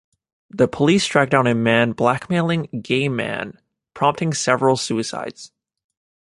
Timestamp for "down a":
1.29-1.53